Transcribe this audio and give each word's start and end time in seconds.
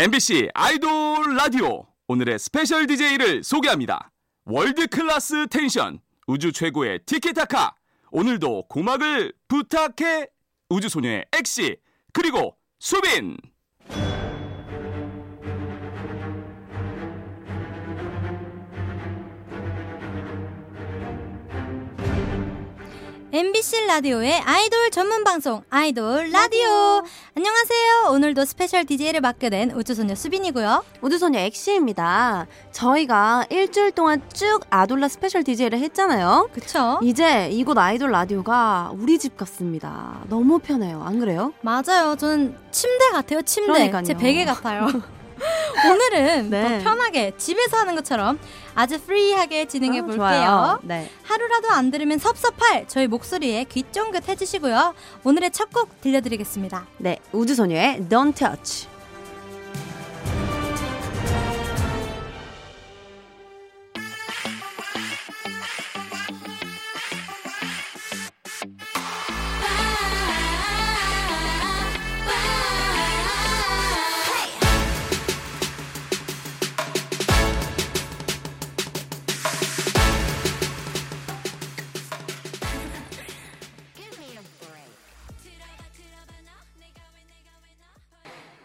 MBC 0.00 0.50
아이돌 0.54 1.34
라디오. 1.34 1.84
오늘의 2.06 2.38
special 2.38 2.86
DJ를 2.86 3.42
소개합니다. 3.42 4.12
world 4.44 4.86
class 4.86 5.48
tension. 5.48 5.98
우주 6.28 6.52
최고의 6.52 7.00
티키타카. 7.04 7.74
오늘도 8.12 8.68
고막을 8.68 9.32
부탁해. 9.48 10.28
우주소녀의 10.70 11.24
엑시. 11.32 11.78
그리고 12.12 12.56
수빈 12.78 13.38
MBC 23.30 23.84
라디오의 23.86 24.40
아이돌 24.40 24.90
전문 24.90 25.22
방송 25.22 25.62
아이돌 25.68 26.30
라디오. 26.30 27.02
안녕하세요. 27.36 28.08
오늘도 28.12 28.46
special 28.46 28.86
DJ를 28.86 29.20
맡게 29.20 29.50
된 29.50 29.70
우주소녀 29.70 30.14
수빈이고요. 30.14 30.82
우주소녀 31.02 31.38
엑시입니다. 31.40 32.46
저희가 32.72 33.44
일주일 33.50 33.92
동안 33.92 34.22
쭉 34.32 34.60
아돌라 34.70 35.08
special 35.08 35.44
DJ를 35.44 35.78
했잖아요. 35.78 36.48
그쵸? 36.54 37.00
이제 37.02 37.50
이곳 37.52 37.76
아이돌 37.76 38.10
라디오가 38.10 38.92
우리 38.98 39.18
집 39.18 39.36
같습니다. 39.36 40.22
너무 40.30 40.58
편해요. 40.58 41.02
안 41.04 41.20
그래요? 41.20 41.52
맞아요. 41.60 42.16
저는 42.16 42.56
침대 42.70 43.10
같아요. 43.10 43.42
침대. 43.42 43.72
그러니까요. 43.72 44.04
제 44.04 44.14
베개 44.14 44.46
같아요. 44.46 44.86
오늘은 45.86 46.50
네. 46.50 46.62
더 46.78 46.84
편하게 46.84 47.32
집에서 47.36 47.76
하는 47.78 47.94
것처럼 47.94 48.38
아주 48.74 49.00
free하게 49.00 49.66
진행해 49.66 49.98
아, 50.00 50.02
볼게요. 50.02 50.16
좋아요. 50.18 50.78
네. 50.82 51.10
하루라도 51.24 51.70
안 51.70 51.90
들으면 51.90 52.18
섭섭할 52.18 52.86
저희 52.88 53.06
목소리에 53.06 53.64
귀 53.64 53.82
쫑긋 53.92 54.28
해주시고요. 54.28 54.94
오늘의 55.24 55.50
첫 55.52 55.68
곡 55.70 56.00
들려드리겠습니다. 56.00 56.86
네. 56.98 57.18
우주소녀의 57.32 58.06
Don't 58.08 58.34
Touch. 58.34 58.88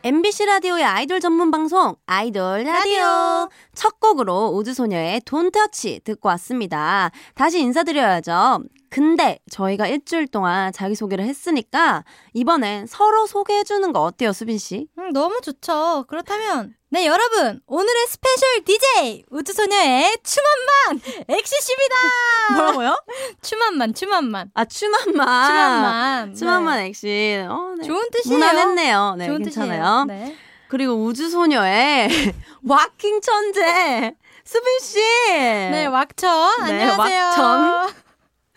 MBC 0.06 0.46
라디오의 0.46 0.84
아이돌 0.84 1.22
전문 1.22 1.50
방송 1.50 1.96
아이돌 2.08 2.66
라디오 2.66 3.48
첫 3.74 4.02
곡으로 4.02 4.50
우주소녀의 4.50 5.22
Touch 5.22 6.02
듣고 6.04 6.28
왔습니다. 6.28 7.10
다시 7.36 7.62
인사드려야죠. 7.62 8.64
근데 8.94 9.40
저희가 9.50 9.88
일주일 9.88 10.28
동안 10.28 10.72
자기소개를 10.72 11.26
했으니까 11.26 12.04
이번엔 12.34 12.86
서로 12.86 13.26
소개해주는 13.26 13.92
거 13.92 14.04
어때요, 14.04 14.32
수빈 14.34 14.60
씨? 14.60 14.88
음, 15.00 15.12
너무 15.12 15.42
좋죠. 15.42 16.06
그렇다면 16.08 16.76
네 16.92 17.08
여러분 17.08 17.60
오늘의 17.66 18.08
special 18.08 18.64
DJ 18.64 19.24
우주소녀의 19.32 20.16
춤한만 20.24 21.02
엑시씨입니다. 21.28 21.96
뭐라고요? 22.54 23.04
춤한만 23.42 23.96
춤한만 23.96 24.52
아 24.54 24.64
춤한만 24.66 25.16
춤한만 25.16 26.36
춤한만 26.36 26.78
네. 26.78 26.86
엑시 26.86 27.44
어, 27.50 27.74
네. 27.80 27.88
좋은 27.88 28.12
뜻이에요. 28.12 28.38
무난했네요. 28.38 29.16
네, 29.18 29.26
좋은 29.26 29.42
괜찮아요. 29.42 30.06
뜻이에요. 30.06 30.06
네. 30.06 30.38
그리고 30.68 31.04
우주소녀의 31.04 32.10
waacking 32.70 33.22
천재 33.22 34.14
수빈 34.44 34.80
씨. 34.82 35.00
네 35.00 35.88
왁천 35.88 36.66
네, 36.68 36.84
안녕하세요. 36.84 37.24
왁천. 37.26 38.03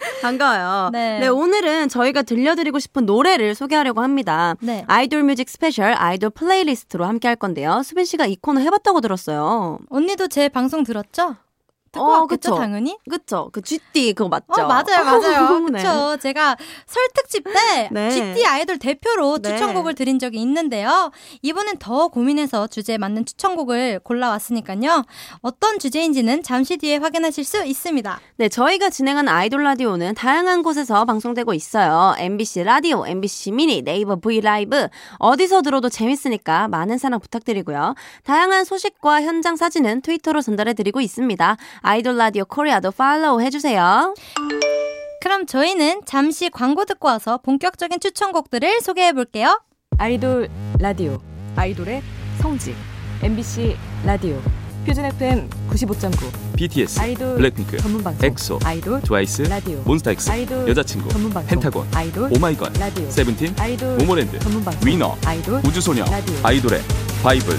반가워요. 0.23 0.91
네. 0.93 1.21
네. 1.21 1.29
오늘은 1.29 1.89
저희가 1.89 2.23
들려드리고 2.23 2.79
싶은 2.79 3.07
노래를 3.07 3.55
소개하려고 3.55 4.03
합니다. 4.03 4.55
네. 4.61 4.85
아이돌 4.87 5.23
music 5.23 5.49
special 5.49 5.95
아이돌 5.97 6.31
playlist로 6.31 7.05
함께 7.05 7.29
할 7.29 7.37
건데요. 7.37 7.83
수빈 7.83 8.05
씨가 8.05 8.27
이 8.27 8.37
코너 8.37 8.61
해봤다고 8.61 9.01
들었어요. 9.01 9.79
언니도 9.91 10.29
제 10.29 10.49
방송 10.49 10.85
들었죠? 10.85 11.37
듣고 11.97 12.07
어, 12.07 12.21
왔겠죠 12.21 12.51
그쵸. 12.51 12.55
당연히? 12.55 12.97
그쵸? 13.09 13.51
그 13.53 13.63
GT 13.63 14.15
그거 14.15 14.29
맞죠? 14.29 14.63
어 14.63 14.67
맞아요 14.67 15.05
맞아요 15.05 15.59
네. 15.71 15.83
그쵸 15.83 16.17
제가 16.19 16.57
설 16.87 17.09
특집 17.15 17.45
때 17.45 17.89
네. 17.93 18.11
GT 18.11 18.47
아이돌 18.47 18.79
대표로 18.79 19.39
네. 19.39 19.51
추천곡을 19.51 19.95
드린 19.95 20.19
적이 20.19 20.41
있는데요 20.43 21.11
이번엔 21.43 21.79
더 21.79 22.09
고민해서 22.09 22.67
주제에 22.67 22.99
맞는 22.99 23.27
추천곡을 23.27 24.01
골라왔으니까요 24.01 25.05
어떤 25.41 25.79
주제인지는 25.79 26.43
잠시 26.43 26.77
뒤에 26.77 26.97
확인하실 26.97 27.45
수 27.45 27.65
있습니다 27.65 28.21
네, 28.37 28.49
저희가 28.49 28.91
진행하는 28.91 29.33
아이돌 29.33 29.63
라디오는 29.63 30.15
다양한 30.15 30.63
곳에서 30.63 31.05
방송되고 31.05 31.55
있어요. 31.55 32.15
MBC 32.19 32.65
라디오, 32.65 33.07
MBC 33.07 33.53
미니, 33.53 33.83
네이버 33.83 34.17
V 34.17 34.41
라이브 34.41 34.89
어디서 35.19 35.63
들어도 35.63 35.89
재밌으니까 35.89 36.69
많은 36.69 36.99
사랑 36.99 37.21
부탁드리고요. 37.21 37.95
다양한 38.25 38.65
소식과 38.65 39.23
현장 39.23 39.57
사진은 39.57 40.03
트위터로 40.03 40.43
전달해 40.43 40.75
드리고 40.75 41.01
있습니다. 41.01 41.57
아이돌 41.87 42.17
라디오 42.17 42.45
코리아도 42.45 42.91
follow 42.91 43.41
해주세요. 43.43 44.13
그럼 45.23 45.47
저희는 45.47 46.01
잠시 46.05 46.51
광고 46.51 46.85
듣고 46.85 47.07
와서 47.07 47.39
본격적인 47.39 48.01
추천곡들을 48.01 48.81
소개해 48.81 49.13
볼게요. 49.13 49.61
아이돌 49.97 50.49
라디오 50.81 51.21
아이돌의 51.55 52.03
성지 52.41 52.75
MBC 53.23 53.77
라디오 54.05 54.43
표준 54.85 55.05
FM 55.05 55.49
95.9 55.71 56.57
BTS, 56.57 57.01
아이돌 57.01 57.37
블랙핑크, 57.37 57.77
전문 57.79 58.03
방송 58.03 58.31
엑소, 58.31 58.59
아이돌 58.65 59.01
트와이스, 59.03 59.43
라디오 59.43 59.81
몬스타엑스, 59.83 60.31
아이돌 60.31 60.69
여자친구, 60.69 61.09
전문 61.11 61.33
방송 61.33 61.49
펜타곤, 61.51 61.89
아이돌 61.95 62.31
오마이걸, 62.37 62.73
라디오 62.81 63.09
세븐틴, 63.11 63.55
아이돌 63.59 63.99
모모랜드, 63.99 64.41
전문 64.41 64.65
방송 64.65 64.89
위너, 64.89 65.17
아이돌 65.25 65.61
우주소녀, 65.65 66.05
라디오. 66.05 66.35
아이돌의 66.43 66.81
바이블, 67.23 67.57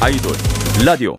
아이돌 0.00 0.32
라디오 0.84 1.16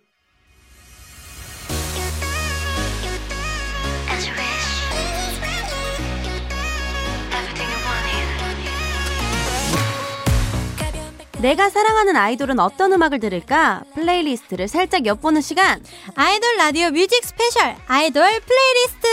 내가 11.40 11.70
사랑하는 11.70 12.16
아이돌은 12.16 12.60
어떤 12.60 12.92
음악을 12.94 13.20
들을까? 13.20 13.84
플레이리스트를 13.94 14.68
살짝 14.68 15.06
엿보는 15.06 15.42
시간. 15.42 15.84
아이돌 16.16 16.58
라디오 16.58 16.90
뮤직 16.90 17.24
스페셜 17.24 17.76
아이돌 17.88 18.24
플레이리스트. 18.42 19.08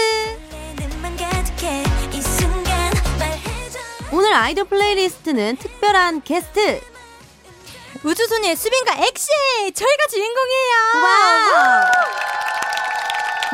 오늘 4.11 4.33
아이돌 4.33 4.65
플레이리스트는 4.65 5.57
특별한 5.57 6.23
게스트. 6.23 6.81
우주소녀의 8.03 8.57
수빈과 8.57 8.93
엑시 9.07 9.29
저희가 9.75 10.07
주인공이에요 10.11 10.75
wow! 11.03 11.85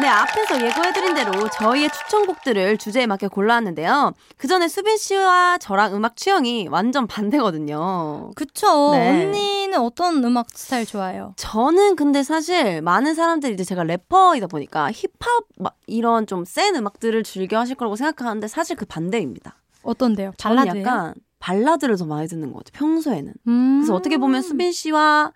네, 0.01 0.09
앞에서 0.09 0.65
예고해드린 0.65 1.15
대로 1.15 1.49
저희의 1.51 1.91
추천곡들을 1.91 2.79
주제에 2.79 3.07
맞게 3.07 3.29
골라왔는데요. 3.29 4.13
그 4.39 4.49
전에 4.49 4.67
수빈 4.67 4.97
씨와 4.97 5.59
저랑 5.59 5.95
음악 5.95 6.17
취향이 6.17 6.69
완전 6.69 7.07
반대거든요. 7.07 8.31
그쵸. 8.35 8.93
네. 8.93 9.25
언니는 9.27 9.79
어떤 9.79 10.25
음악 10.25 10.47
스타일 10.55 10.87
좋아해요? 10.87 11.35
저는 11.37 11.97
근데 11.97 12.23
사실 12.23 12.81
많은 12.81 13.15
사람들이 13.15 13.53
이제 13.53 13.63
제가 13.63 13.83
래퍼이다 13.85 14.47
보니까 14.47 14.91
힙합 14.91 15.45
막 15.59 15.77
이런 15.87 16.27
좀 16.27 16.45
센 16.47 16.75
음악들을 16.77 17.23
즐겨 17.23 17.59
하실 17.59 17.77
거라고 17.77 17.97
생각하는데 17.97 18.49
사실 18.49 18.77
그 18.77 18.87
반대입니다. 18.87 19.57
어떤데요? 19.83 20.33
발라드예요? 20.41 20.87
약간 20.87 21.15
발라드를 21.39 21.97
더 21.99 22.07
많이 22.07 22.27
듣는 22.27 22.53
것 22.53 22.65
같아요. 22.65 22.79
평소에는. 22.79 23.35
음. 23.49 23.79
그래서 23.81 23.95
어떻게 23.95 24.17
보면 24.17 24.41
수빈 24.43 24.73
씨와 24.73 25.33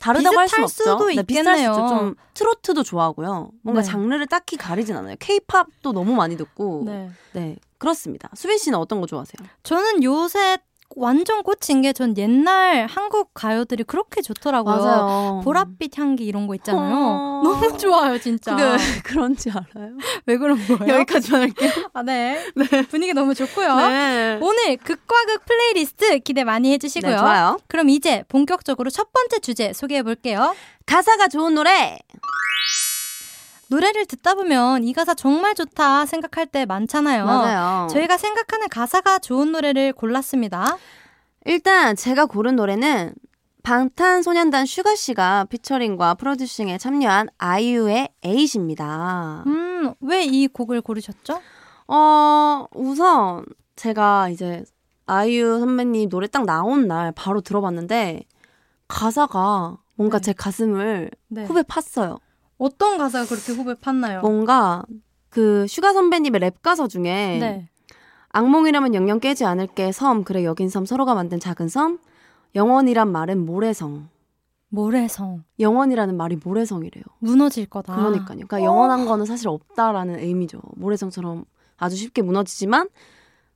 다르다고 0.00 0.38
할 0.38 0.48
수는 0.48 0.64
없죠. 0.64 0.84
수도 0.84 1.06
네, 1.06 1.22
비슷할 1.22 1.56
수 1.56 1.62
있겠네요. 1.62 1.88
좀 1.88 2.14
트로트도 2.34 2.82
좋아하고요. 2.82 3.50
뭔가 3.62 3.82
네. 3.82 3.86
장르를 3.88 4.26
딱히 4.26 4.56
가리진 4.56 4.96
않아요. 4.96 5.16
케이팝도 5.18 5.92
너무 5.92 6.14
많이 6.14 6.36
듣고. 6.36 6.82
네. 6.86 7.10
네. 7.32 7.56
그렇습니다. 7.78 8.28
수빈 8.34 8.58
씨는 8.58 8.78
어떤 8.78 9.00
거 9.00 9.06
좋아하세요? 9.06 9.48
저는 9.62 10.02
요새 10.02 10.58
완전 10.98 11.42
꽂힌 11.42 11.82
게 11.82 11.92
전 11.92 12.16
옛날 12.18 12.86
한국 12.88 13.32
가요들이 13.34 13.84
그렇게 13.84 14.20
좋더라고요. 14.22 15.42
보랏빛 15.44 15.98
향기 15.98 16.24
이런 16.24 16.46
거 16.46 16.54
있잖아요. 16.56 16.94
어. 16.94 17.40
너무 17.44 17.76
좋아요, 17.78 18.18
진짜. 18.20 18.54
왜 18.54 18.76
그런지 19.04 19.50
알아요? 19.50 19.92
왜 20.26 20.36
그런 20.36 20.58
거예요? 20.66 20.94
여기까지만 21.00 21.40
할게요. 21.42 21.70
아, 21.94 22.02
네. 22.02 22.44
분위기 22.90 23.12
너무 23.14 23.34
좋고요. 23.34 23.76
네. 23.76 24.38
오늘 24.40 24.76
극과 24.76 25.24
극 25.26 25.44
플레이리스트 25.46 26.18
기대 26.20 26.44
많이 26.44 26.72
해주시고요. 26.72 27.10
네, 27.12 27.18
좋아요. 27.18 27.58
그럼 27.68 27.88
이제 27.88 28.24
본격적으로 28.28 28.90
첫 28.90 29.12
번째 29.12 29.38
주제 29.40 29.72
소개해 29.72 30.02
볼게요. 30.02 30.54
가사가 30.86 31.28
좋은 31.28 31.54
노래. 31.54 31.98
노래를 33.70 34.06
듣다 34.06 34.34
보면 34.34 34.84
이 34.84 34.92
가사 34.92 35.14
정말 35.14 35.54
좋다 35.54 36.06
생각할 36.06 36.46
때 36.46 36.64
많잖아요. 36.66 37.24
맞아요. 37.26 37.86
저희가 37.88 38.16
생각하는 38.16 38.68
가사가 38.68 39.18
좋은 39.18 39.52
노래를 39.52 39.92
골랐습니다. 39.92 40.76
일단 41.44 41.94
제가 41.96 42.26
고른 42.26 42.56
노래는 42.56 43.14
방탄소년단 43.62 44.64
슈가 44.64 44.94
씨가 44.94 45.44
피처링과 45.50 46.14
프로듀싱에 46.14 46.78
참여한 46.78 47.28
아이유의 47.36 48.08
에잇입니다. 48.24 49.44
음, 49.46 49.92
왜 50.00 50.24
이 50.24 50.46
곡을 50.48 50.80
고르셨죠? 50.80 51.40
어, 51.88 52.66
우선 52.74 53.44
제가 53.76 54.30
이제 54.30 54.64
아이유 55.06 55.58
선배님 55.60 56.08
노래 56.08 56.26
딱 56.26 56.44
나온 56.44 56.86
날 56.86 57.12
바로 57.12 57.40
들어봤는데 57.40 58.22
가사가 58.88 59.76
뭔가 59.96 60.18
네. 60.18 60.22
제 60.24 60.32
가슴을 60.32 61.10
네. 61.28 61.44
후벼 61.44 61.62
팠어요. 61.62 62.18
어떤 62.58 62.98
가사가 62.98 63.26
그렇게 63.26 63.52
후벼 63.52 63.74
팠나요? 63.74 64.20
뭔가 64.20 64.84
그 65.30 65.66
슈가 65.68 65.92
선배님의 65.92 66.40
랩 66.40 66.62
가사 66.62 66.86
중에 66.88 67.38
네. 67.40 67.68
악몽이라면 68.30 68.94
영영 68.94 69.20
깨지 69.20 69.44
않을게 69.44 69.92
섬 69.92 70.24
그래 70.24 70.44
여긴 70.44 70.68
섬 70.68 70.84
서로가 70.84 71.14
만든 71.14 71.40
작은 71.40 71.68
섬 71.68 71.98
영원이란 72.54 73.10
말은 73.10 73.44
모래성 73.44 74.08
모래성. 74.70 75.44
영원이라는 75.58 76.16
말이 76.16 76.36
모래성이래요. 76.36 77.04
무너질 77.20 77.66
거다. 77.66 77.96
그러니까요. 77.96 78.26
그러니까 78.26 78.62
영원한 78.62 79.06
거는 79.06 79.24
사실 79.24 79.48
없다라는 79.48 80.18
의미죠. 80.18 80.60
모래성처럼 80.76 81.44
아주 81.78 81.96
쉽게 81.96 82.22
무너지지만 82.22 82.88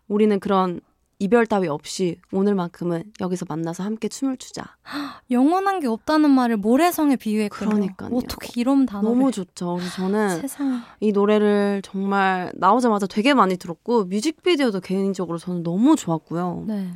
우리는 0.09 0.39
그런 0.41 0.81
이별 1.23 1.47
따위 1.47 1.69
없이 1.69 2.17
오늘만큼은 2.33 3.13
여기서 3.21 3.47
만나서 3.49 3.85
함께 3.85 4.09
춤을 4.09 4.39
추자. 4.39 4.65
영원한 5.31 5.79
게 5.79 5.87
없다는 5.87 6.31
말을 6.31 6.57
모래성에 6.57 7.15
비유했군요. 7.15 7.71
그러니까요. 7.71 8.11
어떻게 8.13 8.61
이런 8.61 8.87
단어를 8.87 9.17
너무 9.17 9.31
좋죠. 9.31 9.77
그래서 9.77 9.91
저는 9.95 10.41
세상에. 10.43 10.79
이 10.99 11.13
노래를 11.13 11.83
정말 11.85 12.51
나오자마자 12.57 13.07
되게 13.07 13.35
많이 13.35 13.57
들었고 13.57 14.07
뮤직비디오도 14.07 14.81
개인적으로 14.81 15.39
저는 15.39 15.63
너무 15.63 15.95
좋았고요. 15.95 16.65
네. 16.67 16.89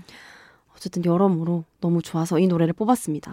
어쨌든 0.75 1.05
여러모로 1.05 1.63
너무 1.81 2.03
좋아서 2.03 2.41
이 2.41 2.49
노래를 2.49 2.75
뽑았습니다. 2.75 3.33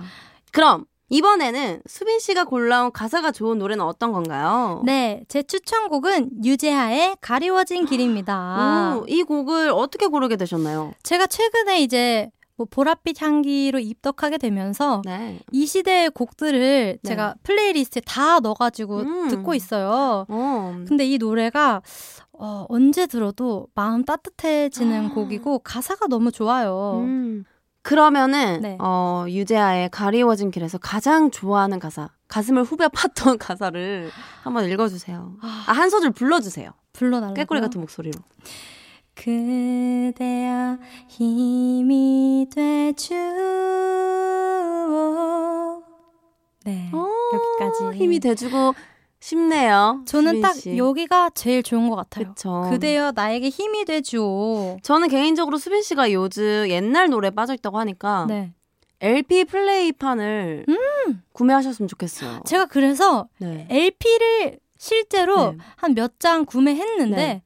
그럼 0.52 0.86
이번에는 1.10 1.82
수빈 1.86 2.20
씨가 2.20 2.46
골라온 2.46 2.92
가사가 2.92 3.32
좋은 3.32 3.60
노래는 3.60 3.84
어떤 3.86 4.12
건가요? 4.12 4.82
네, 4.86 5.24
제 5.28 5.44
추천곡은 5.44 6.44
유재하의 6.44 7.18
가리워진 7.22 7.86
길입니다. 7.86 8.98
오, 8.98 9.06
이 9.08 9.24
곡을 9.24 9.70
어떻게 9.70 10.08
고르게 10.08 10.38
되셨나요? 10.38 10.94
제가 11.04 11.28
최근에 11.28 11.82
이제 11.82 12.30
뭐 12.56 12.68
보랏빛 12.68 13.22
향기로 13.22 13.80
입덕하게 13.80 14.38
되면서 14.38 15.02
네. 15.06 15.40
이 15.52 15.66
시대의 15.66 16.12
곡들을 16.12 17.00
네. 17.02 17.08
제가 17.08 17.36
플레이리스트에 17.44 18.02
다 18.06 18.40
넣어가지고 18.40 18.98
음. 18.98 19.28
듣고 19.28 19.56
있어요. 19.56 20.26
어. 20.28 20.76
근데 20.88 21.06
이 21.06 21.18
노래가 21.18 21.82
어, 22.34 22.66
언제 22.70 23.08
들어도 23.08 23.68
마음 23.76 24.04
따뜻해지는 24.04 25.10
곡이고 25.14 25.60
가사가 25.60 26.08
너무 26.08 26.32
좋아요. 26.32 27.02
음. 27.04 27.44
그러면은 27.84 28.62
네. 28.62 28.78
어, 28.80 29.26
유재하의 29.28 29.90
가리워진 29.90 30.52
길에서 30.52 30.78
가장 30.78 31.30
좋아하는 31.32 31.80
가사, 31.80 32.10
가슴을 32.30 32.64
후벼 32.64 32.88
팠던 32.88 33.38
가사를 33.40 34.10
한번 34.42 34.70
읽어주세요. 34.70 35.36
아, 35.42 35.66
아, 35.68 35.74
한 35.74 35.90
소절 35.90 36.12
불러주세요. 36.12 36.72
불러달라고요? 36.94 37.36
꾀꼬리 37.36 37.60
같은 37.60 37.82
목소리로. 37.82 38.20
그대여 39.16 40.80
힘이 41.08 42.48
되주오 42.54 43.14
네 46.66 46.92
여기까지 46.92 47.84
어, 47.84 47.94
힘이 47.94 48.20
돼주고 48.20 48.74
싶네요. 49.24 50.02
저는 50.06 50.42
딱 50.42 50.54
씨. 50.54 50.78
여기가 50.78 51.30
제일 51.30 51.64
좋은 51.64 51.90
것 51.90 51.96
같아요 51.96 52.30
그쵸. 52.30 52.68
그대여 52.70 53.14
나에게 53.16 53.48
힘이 53.48 53.86
되주오 53.86 54.80
저는 54.84 55.08
개인적으로 55.08 55.58
수빈 55.58 55.82
씨가 55.82 56.12
요즘 56.12 56.66
옛날 56.68 57.10
노래 57.10 57.30
빠져 57.30 57.54
있다고 57.54 57.80
하니까 57.80 58.26
네 58.28 58.54
LP 59.00 59.46
플레이판을 59.46 60.66
구매하셨으면 61.32 61.88
좋겠어요. 61.88 62.42
제가 62.46 62.66
그래서 62.66 63.30
네. 63.40 63.66
LP를 63.70 64.60
실제로 64.78 65.52
네. 65.52 65.58
한몇 65.78 66.20
장 66.20 66.44
구매했는데 66.46 67.16
네. 67.16 67.44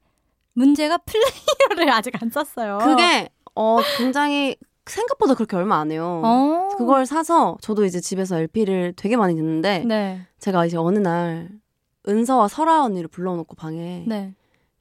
문제가 0.53 0.97
플레이어를 1.05 1.91
아직 1.91 2.21
안 2.21 2.31
샀어요 2.31 2.79
그게 2.79 3.29
어 3.53 3.79
굉장히 3.97 4.55
생각보다 4.85 5.35
그렇게 5.35 5.55
얼마 5.55 5.77
안 5.79 5.91
해요. 5.91 6.21
어. 6.23 6.69
그걸 6.77 7.05
사서 7.05 7.57
저도 7.61 7.85
이제 7.85 7.99
집에서 7.99 8.37
LP를 8.39 8.93
되게 8.95 9.15
많이 9.17 9.35
듣는데 9.35 9.83
네, 9.85 10.21
제가 10.39 10.65
이제 10.65 10.77
어느 10.77 10.97
날 10.97 11.49
은서와 12.07 12.47
설아 12.47 12.83
언니를 12.83 13.07
불러놓고 13.07 13.55
방에 13.55 14.05
네. 14.07 14.33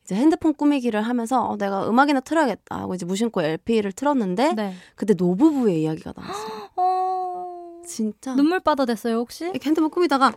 이제 0.05 0.15
핸드폰 0.15 0.55
꾸미기를 0.55 1.03
하면서 1.03 1.43
어, 1.43 1.57
내가 1.57 1.89
음악이나 1.89 2.21
틀어야겠다 2.21 2.79
하고 2.79 2.95
이제 2.95 3.05
무심코 3.05 3.43
LP를 3.43 3.93
틀었는데 3.93 4.55
네. 4.55 4.75
그때 4.95 5.15
노부부의 5.15 5.83
이야기가 5.83 6.13
나왔어요. 6.17 6.71
어... 6.77 7.83
진짜 7.85 8.35
눈물 8.35 8.61
바다 8.61 8.85
됐어요 8.85 9.17
혹시? 9.17 9.45
이렇게 9.45 9.67
핸드폰 9.67 9.91
꾸미다가 9.91 10.33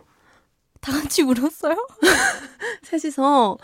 다 0.80 0.92
같이 0.92 1.22
울었어요? 1.22 1.76
셋이서 2.82 3.58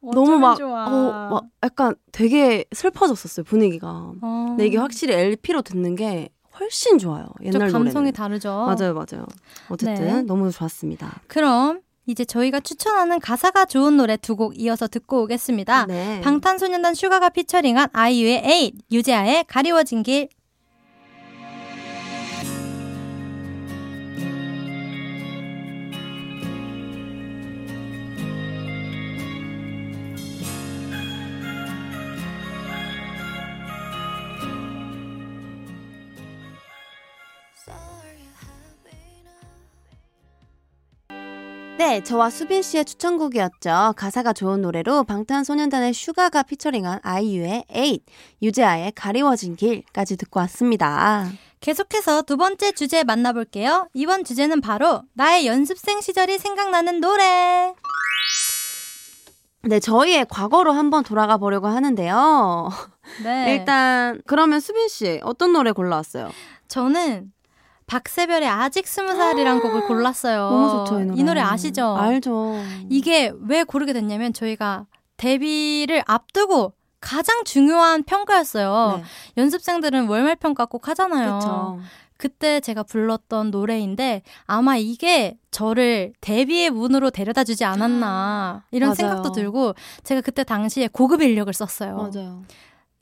너무 0.00 0.38
막, 0.38 0.56
좋아. 0.56 0.86
어, 0.86 1.28
막 1.30 1.44
약간 1.62 1.94
되게 2.10 2.64
슬퍼졌었어요 2.72 3.44
분위기가. 3.44 4.12
어. 4.20 4.46
근데 4.48 4.66
이게 4.66 4.78
확실히 4.78 5.14
LP로 5.14 5.62
듣는 5.62 5.94
게 5.94 6.30
훨씬 6.58 6.98
좋아요. 6.98 7.26
좀 7.36 7.46
옛날 7.46 7.70
감성이 7.70 7.92
노래는. 7.92 8.12
다르죠. 8.12 8.50
맞아요, 8.50 8.94
맞아요. 8.94 9.26
어쨌든 9.68 10.06
네. 10.06 10.22
너무 10.22 10.50
좋았습니다. 10.50 11.20
그럼 11.28 11.80
이제 12.08 12.24
저희가 12.24 12.60
추천하는 12.60 13.20
가사가 13.20 13.66
좋은 13.66 13.96
노래 13.98 14.16
두 14.16 14.34
곡 14.34 14.58
이어서 14.60 14.86
듣고 14.88 15.22
오겠습니다. 15.24 15.86
네. 15.86 16.20
방탄소년단 16.22 16.94
슈가가 16.94 17.28
피처링한 17.28 17.88
아이유의 17.92 18.42
에잇, 18.44 18.74
유재하의 18.90 19.44
가리워진 19.46 20.02
길. 20.02 20.28
네, 41.78 42.02
저와 42.02 42.28
수빈 42.28 42.62
씨의 42.62 42.84
추천곡이었죠. 42.84 43.94
가사가 43.96 44.32
좋은 44.32 44.62
노래로 44.62 45.04
방탄소년단의 45.04 45.94
슈가가 45.94 46.42
피처링한 46.42 46.98
아이유의 47.04 47.66
에잇, 47.70 48.02
유재하의 48.42 48.90
가리워진 48.96 49.54
길까지 49.54 50.16
듣고 50.16 50.40
왔습니다. 50.40 51.30
계속해서 51.60 52.22
두 52.22 52.36
번째 52.36 52.72
주제 52.72 53.04
만나볼게요. 53.04 53.88
이번 53.94 54.24
주제는 54.24 54.60
바로 54.60 55.02
나의 55.14 55.46
연습생 55.46 56.00
시절이 56.00 56.38
생각나는 56.38 57.00
노래. 57.00 57.72
네, 59.62 59.78
저희의 59.78 60.26
과거로 60.28 60.72
한번 60.72 61.04
돌아가 61.04 61.36
보려고 61.36 61.68
하는데요. 61.68 62.70
네. 63.22 63.54
일단 63.54 64.20
그러면 64.26 64.58
수빈 64.58 64.88
씨 64.88 65.20
어떤 65.22 65.52
노래 65.52 65.70
골라왔어요? 65.70 66.32
저는 66.66 67.32
박세별의 67.88 68.48
아직 68.48 68.86
스무 68.86 69.16
살이란 69.16 69.60
곡을 69.60 69.86
골랐어요. 69.86 70.50
너무 70.50 70.70
좋죠, 70.70 71.00
이 71.00 71.04
노래. 71.06 71.20
이 71.20 71.24
노래 71.24 71.40
아시죠? 71.40 71.96
알죠. 71.96 72.54
이게 72.88 73.32
왜 73.48 73.64
고르게 73.64 73.92
됐냐면 73.92 74.32
저희가 74.32 74.86
데뷔를 75.16 76.04
앞두고 76.06 76.74
가장 77.00 77.42
중요한 77.44 78.02
평가였어요. 78.04 78.98
네. 78.98 79.04
연습생들은 79.42 80.06
월말 80.06 80.36
평가 80.36 80.66
꼭 80.66 80.86
하잖아요. 80.88 81.38
그렇죠. 81.38 81.80
그때 82.16 82.60
제가 82.60 82.82
불렀던 82.82 83.50
노래인데 83.52 84.22
아마 84.44 84.76
이게 84.76 85.38
저를 85.52 86.12
데뷔의 86.20 86.70
문으로 86.70 87.10
데려다 87.10 87.44
주지 87.44 87.64
않았나 87.64 88.64
이런 88.72 88.88
맞아요. 88.88 88.94
생각도 88.96 89.32
들고 89.32 89.74
제가 90.02 90.20
그때 90.20 90.42
당시에 90.44 90.88
고급 90.88 91.22
인력을 91.22 91.52
썼어요. 91.52 91.96
맞아요. 91.96 92.42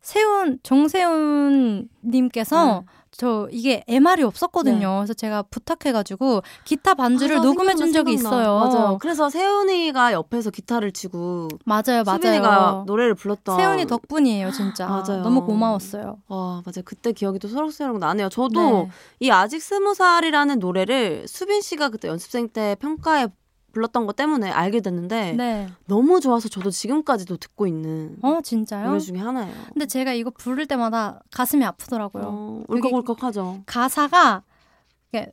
세훈 0.03 0.59
정세훈 0.63 1.89
님께서 2.05 2.85
네. 2.87 2.93
저 3.17 3.49
이게 3.51 3.83
MR이 3.89 4.23
없었거든요. 4.23 4.89
네. 4.89 4.97
그래서 4.97 5.15
제가 5.15 5.43
부탁해가지고 5.43 6.43
기타 6.65 6.95
반주를 6.95 7.37
맞아, 7.37 7.49
녹음해 7.49 7.75
준 7.75 7.93
적이 7.93 8.19
생각나, 8.19 8.43
있어요. 8.43 8.59
맞아요. 8.59 8.99
그래서 8.99 9.31
세훈이가 9.31 10.13
옆에서 10.13 10.51
기타를 10.51 10.93
치고 10.93 11.49
맞아요, 11.65 12.05
맞아요. 12.05 12.85
노래를 12.87 13.15
불렀던 13.15 13.57
세훈이 13.57 13.87
덕분이에요, 13.87 14.51
진짜. 14.51 14.87
맞아요. 14.87 15.23
너무 15.23 15.45
고마웠어요. 15.45 16.19
와 16.29 16.63
맞아요. 16.65 16.83
그때 16.85 17.13
기억이 17.13 17.39
또 17.39 17.49
새록새록 17.49 17.99
나네요. 17.99 18.29
저도 18.29 18.61
네. 18.61 18.89
이 19.21 19.31
아직 19.31 19.63
스무 19.63 19.95
살이라는 19.95 20.59
노래를 20.59 21.27
수빈 21.27 21.61
씨가 21.63 21.89
그때 21.89 22.09
연습생 22.09 22.49
때 22.49 22.77
평가에 22.81 23.29
불렀던 23.77 24.07
것 24.07 24.17
때문에 24.17 24.51
알게 24.51 24.81
됐는데 24.81 25.35
네. 25.35 25.69
너무 25.85 26.19
좋아서 26.21 26.49
저도 26.49 26.71
지금까지도 26.71 27.37
듣고 27.37 27.67
있는 27.67 28.17
어, 28.23 28.41
진짜요? 28.43 28.89
노래 28.89 28.99
중에 28.99 29.19
하나예요. 29.19 29.55
근데 29.75 29.85
제가 29.85 30.15
이거 30.15 30.31
부를 30.31 30.65
때마다 30.65 31.21
가슴이 31.31 31.63
아프더라고요. 31.63 32.25
어, 32.27 32.65
울컥울컥하죠. 32.69 33.63
가사가 33.67 34.43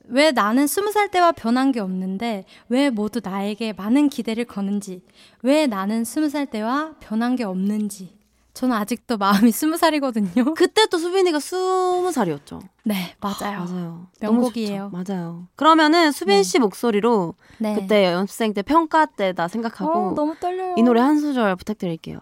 왜 0.06 0.32
나는 0.32 0.66
스무 0.68 0.92
살 0.92 1.10
때와 1.10 1.34
변한 1.34 1.74
게 1.74 1.82
없는데 1.82 2.46
왜 2.70 2.90
모두 2.90 3.20
나에게 3.22 3.74
많은 3.74 4.08
기대를 4.08 4.46
거는지 4.46 5.02
왜 5.42 5.68
나는 5.68 6.06
스무 6.06 6.30
살 6.30 6.46
때와 6.46 6.96
변한 7.02 7.36
게 7.36 7.44
없는지 7.44 8.18
저는 8.54 8.76
아직도 8.76 9.18
마음이 9.18 9.52
스무 9.52 9.78
살이거든요. 9.78 10.54
그때 10.56 10.86
또 10.86 10.98
수빈이가 11.00 11.40
스무 11.40 12.12
살이었죠. 12.12 12.62
네, 12.84 13.16
맞아요. 13.20 13.66
맞아요. 13.66 14.08
명곡이에요. 14.22 14.92
맞아요. 14.92 15.48
그러면은 15.56 16.12
수빈 16.12 16.38
네. 16.38 16.44
씨 16.44 16.60
목소리로 16.60 17.34
네. 17.58 17.74
그때 17.76 18.06
연습생 18.06 18.54
때 18.54 18.62
평가 18.62 19.06
때다 19.08 19.48
생각하고 19.48 19.92
어, 19.92 20.14
너무 20.14 20.36
떨려요. 20.40 20.76
이 20.78 20.84
노래 20.84 21.02
한 21.02 21.20
소절 21.20 21.56
부탁드릴게요. 21.56 22.20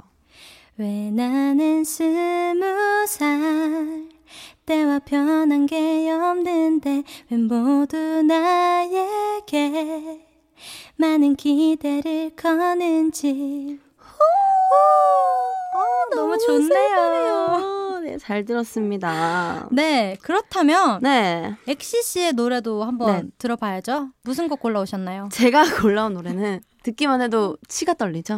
왜 0.78 1.12
나는 1.12 1.84
스무 1.84 3.06
살 3.08 4.10
때와 4.66 5.00
변한 5.00 5.66
게 5.66 6.10
없는데 6.12 7.04
왜 7.30 7.38
모두 7.38 7.98
나에게 8.24 10.22
많은 10.96 11.36
기대를 11.36 12.32
거는지 12.38 13.80
어, 16.12 16.16
너무 16.16 16.38
좋네요. 16.38 18.00
네, 18.04 18.18
잘 18.18 18.46
들었습니다. 18.46 19.68
네, 19.72 20.18
그렇다면 20.22 21.02
네. 21.02 21.56
엑시 21.68 22.02
씨의 22.04 22.34
노래도 22.34 22.84
한번 22.84 23.16
네. 23.16 23.32
들어봐야죠. 23.38 24.10
무슨 24.24 24.48
곡 24.50 24.60
골라오셨나요? 24.60 25.30
제가 25.32 25.64
골라온 25.82 26.14
노래는 26.14 26.62
듣기만 26.84 27.22
해도 27.22 27.58
치가 27.68 27.94
떨리죠. 27.94 28.38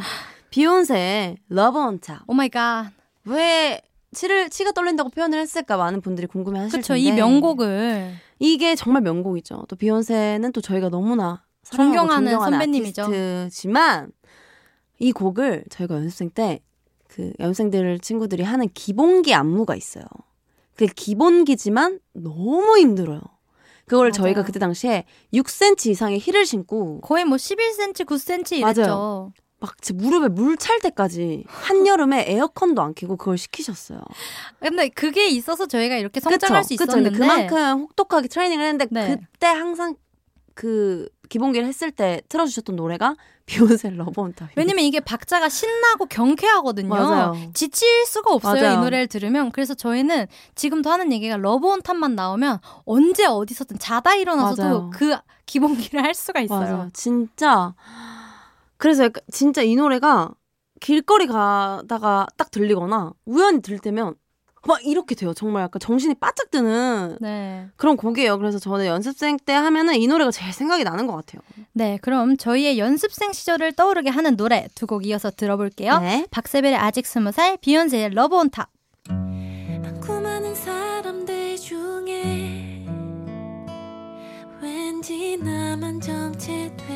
비욘세의 0.49 1.37
Love 1.51 1.81
on 1.81 1.99
Top. 1.99 2.23
Oh 2.27 2.33
my 2.33 2.49
god. 2.49 2.91
왜 3.25 3.81
치를 4.13 4.49
치가 4.49 4.71
떨린다고 4.71 5.09
표현을 5.09 5.39
했을까 5.39 5.77
많은 5.77 6.01
분들이 6.01 6.27
궁금해 6.27 6.59
하실 6.59 6.81
그쵸, 6.81 6.93
텐데 6.93 7.09
이 7.09 7.11
명곡을 7.13 8.13
이게 8.39 8.75
정말 8.75 9.01
명곡이죠. 9.01 9.65
또 9.67 9.75
비욘세는 9.75 10.51
또 10.51 10.61
저희가 10.61 10.89
너무나 10.89 11.43
존경하는 11.63 12.31
존경하는 12.31 12.51
선배님이죠. 12.51 13.03
아티스트지만 13.03 14.11
이 14.99 15.11
곡을 15.11 15.63
저희가 15.69 15.95
연습생 15.95 16.29
때 16.29 16.59
그 17.13 17.31
연습생들 17.39 17.99
친구들이 17.99 18.41
하는 18.43 18.67
기본기 18.73 19.33
안무가 19.35 19.75
있어요. 19.75 20.03
그 20.75 20.87
기본기지만 20.87 21.99
너무 22.13 22.77
힘들어요. 22.79 23.21
그걸 23.85 24.07
맞아요. 24.07 24.11
저희가 24.13 24.43
그때 24.43 24.57
당시에 24.59 25.05
6cm 25.33 25.91
이상의 25.91 26.19
힐을 26.19 26.45
신고 26.45 26.99
거의 27.01 27.25
뭐 27.25 27.37
11cm, 27.37 28.05
9cm 28.05 28.61
맞아요. 28.61 28.71
이랬죠. 28.73 29.33
막 29.59 29.79
제 29.79 29.93
무릎에 29.93 30.27
물 30.29 30.57
찰 30.57 30.79
때까지 30.79 31.43
한여름에 31.47 32.25
에어컨도 32.27 32.81
안 32.81 32.93
켜고 32.95 33.15
그걸 33.15 33.37
시키셨어요. 33.37 34.01
근데 34.59 34.89
그게 34.89 35.27
있어서 35.29 35.67
저희가 35.67 35.97
이렇게 35.97 36.19
성장할 36.19 36.63
그쵸? 36.63 36.75
수 36.75 36.77
그쵸? 36.77 36.91
있었는데 36.97 37.17
그만큼 37.17 37.81
혹독하게 37.83 38.27
트레이닝을 38.27 38.65
했는데 38.65 38.87
네. 38.91 39.17
그때 39.31 39.47
항상 39.47 39.95
그 40.55 41.07
기본기를 41.33 41.67
했을 41.67 41.89
때 41.89 42.21
틀어주셨던 42.29 42.75
노래가 42.75 43.15
비욘세 43.47 43.89
Love 43.89 44.21
on 44.21 44.33
Top. 44.33 44.49
왜냐면 44.55 44.85
이게 44.85 44.99
박자가 44.99 45.49
신나고 45.49 46.05
경쾌하거든요. 46.05 46.87
맞아요. 46.87 47.35
지칠 47.55 48.05
수가 48.05 48.35
없어요. 48.35 48.61
맞아요. 48.61 48.77
이 48.77 48.83
노래를 48.83 49.07
들으면. 49.07 49.51
그래서 49.51 49.73
저희는 49.73 50.27
지금도 50.53 50.91
하는 50.91 51.11
얘기가 51.11 51.37
Love 51.37 51.67
on 51.67 51.81
Top만 51.81 52.13
나오면 52.13 52.59
언제 52.85 53.25
어디서든 53.25 53.79
자다 53.79 54.13
일어나서도 54.13 54.61
맞아요. 54.61 54.89
그 54.93 55.15
기본기를 55.47 56.03
할 56.03 56.13
수가 56.13 56.41
있어요. 56.41 56.77
맞아. 56.77 56.89
진짜. 56.93 57.73
그래서 58.77 59.05
약간 59.05 59.23
진짜 59.31 59.63
이 59.63 59.75
노래가 59.75 60.29
길거리 60.81 61.25
가다가 61.25 62.27
딱 62.37 62.51
들리거나 62.51 63.13
우연히 63.25 63.63
들을 63.63 63.79
때면 63.79 64.13
막 64.65 64.85
이렇게 64.85 65.13
돼요. 65.15 65.33
정말 65.33 65.63
약간 65.63 65.79
정신이 65.79 66.15
바짝 66.15 66.49
드는 66.51 67.17
네. 67.19 67.67
그런 67.75 67.97
곡이에요. 67.97 68.37
그래서 68.37 68.59
저는 68.59 68.85
연습생 68.85 69.37
때 69.45 69.53
하면은 69.53 69.95
이 69.95 70.07
노래가 70.07 70.31
제일 70.31 70.53
생각이 70.53 70.83
나는 70.83 71.05
것 71.07 71.15
같아요. 71.15 71.41
네, 71.73 71.99
그럼 72.01 72.37
저희의 72.37 72.79
연습생 72.79 73.33
시절을 73.33 73.73
떠오르게 73.73 74.09
하는 74.09 74.37
노래 74.37 74.67
두 74.75 74.85
곡 74.87 75.05
이어서 75.05 75.31
들어볼게요. 75.31 75.99
네. 75.99 76.27
박세별의 76.31 76.77
아직 76.77 77.05
스무 77.07 77.31
살, 77.31 77.57
비욘세의 77.57 78.11
Love 78.11 78.35
on 78.37 78.49
Top. 78.49 78.69
많고 79.09 80.21
많은 80.21 80.53
사람들 80.55 81.57
중에 81.57 82.85
왠지 84.61 85.37
나만 85.37 85.99
정체돼 85.99 86.92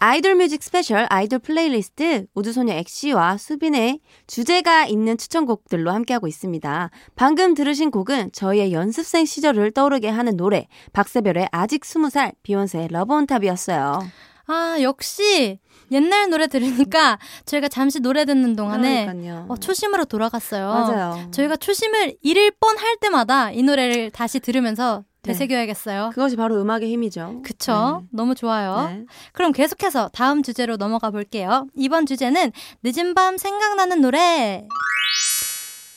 아이돌 0.00 0.34
뮤직 0.34 0.62
스페셜 0.62 1.06
아이돌 1.08 1.38
플레이리스트 1.38 2.26
우주소녀 2.34 2.74
엑시와 2.74 3.38
수빈의 3.38 4.00
주제가 4.26 4.86
있는 4.86 5.16
추천곡들로 5.16 5.90
함께하고 5.92 6.26
있습니다. 6.26 6.90
방금 7.14 7.54
들으신 7.54 7.90
곡은 7.90 8.32
저희의 8.32 8.72
연습생 8.72 9.24
시절을 9.24 9.70
떠오르게 9.72 10.08
하는 10.10 10.36
노래 10.36 10.66
박세별의 10.92 11.48
아직 11.52 11.82
20살 11.82 12.34
비욘세의 12.42 12.88
Love 12.90 13.14
on 13.14 13.26
Top이었어요. 13.26 14.00
아, 14.46 14.76
역시 14.82 15.58
옛날 15.90 16.28
노래 16.28 16.48
들으니까 16.48 17.18
저희가 17.46 17.68
잠시 17.68 18.00
노래 18.00 18.26
듣는 18.26 18.56
동안에. 18.56 19.06
어, 19.48 19.56
초심으로 19.56 20.04
돌아갔어요. 20.04 20.66
맞아요. 20.68 21.30
저희가 21.30 21.56
초심을 21.56 22.16
잃을 22.20 22.50
뻔 22.60 22.76
할 22.76 22.96
때마다 22.98 23.52
이 23.52 23.62
노래를 23.62 24.10
다시 24.10 24.40
들으면서 24.40 24.98
네. 24.98 25.13
되새겨야겠어요. 25.24 26.10
그것이 26.14 26.36
바로 26.36 26.60
음악의 26.60 26.88
힘이죠. 26.90 27.40
그쵸? 27.42 28.04
너무 28.10 28.34
좋아요. 28.34 28.88
네. 28.88 29.04
그럼 29.32 29.52
계속해서 29.52 30.10
다음 30.12 30.42
주제로 30.42 30.76
넘어가 30.76 31.10
볼게요. 31.10 31.66
이번 31.74 32.06
주제는 32.06 32.52
늦은 32.82 33.14
밤 33.14 33.36
생각나는 33.36 34.00
노래. 34.00 34.66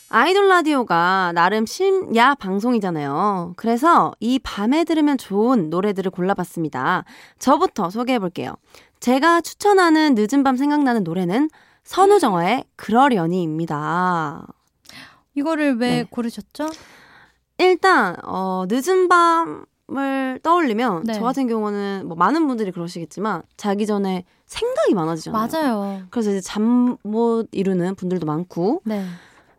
아이돌 0.10 0.48
라디오가 0.48 1.34
나름 1.36 1.66
심야 1.66 2.36
방송이잖아요. 2.36 3.54
그래서 3.58 4.14
이 4.22 4.40
밤에 4.40 4.86
들으면 4.86 5.18
좋은 5.18 5.70
노래들을 5.70 6.12
골라봤습니다. 6.12 7.04
저부터 7.40 7.90
소개해 7.90 8.20
볼게요. 8.20 8.56
제가 9.02 9.42
추천하는 9.42 10.16
늦은 10.16 10.44
밤 10.44 10.56
생각나는 10.56 11.04
노래는 11.04 11.50
선우정아의 11.84 12.64
그러려니입니다. 12.78 14.48
이거를 15.36 15.78
왜 15.78 15.90
네. 15.90 16.06
고르셨죠? 16.10 16.70
일단 17.58 18.16
어, 18.24 18.66
늦은 18.70 19.08
밤을 19.08 20.40
떠올리면 20.44 21.04
네. 21.04 21.14
저 21.14 21.22
같은 21.24 21.48
경우는 21.48 22.04
뭐 22.08 22.16
많은 22.16 22.48
분들이 22.48 22.72
그러시겠지만 22.72 23.42
자기 23.58 23.86
전에 23.86 24.26
생각이 24.46 24.94
많아지잖아요. 24.94 25.48
맞아요. 25.52 26.02
그래서 26.10 26.32
이제 26.32 26.42
잠 26.42 26.98
못 27.04 27.48
이루는 27.52 27.96
분들도 27.96 28.26
많고 28.26 28.82
네. 28.86 29.06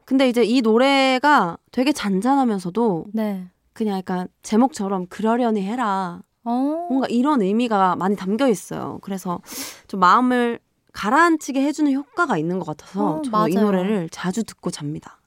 근데 0.05 0.29
이제 0.29 0.43
이 0.45 0.61
노래가 0.63 1.59
되게 1.73 1.93
잔잔하면서도 1.93 3.07
네. 3.13 3.49
그냥 3.73 3.99
약간 3.99 4.29
제목처럼 4.43 5.07
그러려니 5.09 5.63
해라. 5.63 6.21
어. 6.45 6.51
뭔가 6.89 7.07
이런 7.11 7.43
의미가 7.43 7.97
많이 7.97 8.17
담겨 8.17 8.49
있어요. 8.49 8.99
그래서 9.03 9.41
좀 9.87 10.01
마음을 10.01 10.59
가라앉히게 10.95 11.61
해주는 11.63 11.93
효과가 11.93 12.39
있는 12.39 12.59
것 12.59 12.67
같아서 12.67 13.17
어, 13.19 13.23
저도 13.23 13.49
이 13.49 13.55
맞아요. 13.55 13.67
노래를 13.67 14.09
자주 14.11 14.43
듣고 14.45 14.71
잡니다. 14.71 15.18